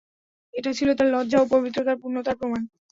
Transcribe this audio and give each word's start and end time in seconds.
এটা 0.53 0.71
ছিল 0.77 0.89
তার 0.97 1.07
লজ্জা 1.13 1.37
ও 1.39 1.51
পবিত্রতার 1.53 1.97
পূর্ণতার 2.01 2.35
প্রমাণ। 2.39 2.61